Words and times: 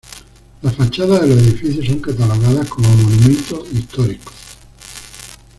Las 0.63 0.75
fachadas 0.77 1.21
de 1.21 1.27
los 1.27 1.37
edificios 1.43 1.85
son 1.85 1.99
catalogadas 1.99 2.67
como 2.69 2.89
monumentos 2.89 3.71
históricos. 3.71 4.33